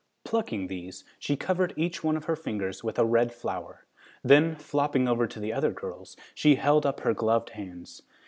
Plucking 0.23 0.65
these, 0.65 1.03
she 1.19 1.35
covered 1.37 1.73
each 1.77 2.03
one 2.03 2.17
of 2.17 2.25
her 2.25 2.35
fingers 2.35 2.83
with 2.83 2.97
a 2.97 3.05
red 3.05 3.31
flower. 3.31 3.85
Then, 4.23 4.55
flopping 4.55 5.07
over 5.07 5.27
to 5.27 5.39
the 5.39 5.53
other 5.53 5.71
girls, 5.71 6.17
she 6.33 6.55
held 6.55 6.87
up 6.87 7.01
her 7.01 7.13
gloved 7.13 7.51
hands. 7.51 8.01